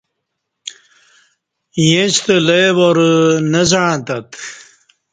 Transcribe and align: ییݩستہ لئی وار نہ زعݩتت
ییݩستہ 1.87 2.35
لئی 2.47 2.69
وار 2.77 2.97
نہ 3.51 3.61
زعݩتت 3.69 4.29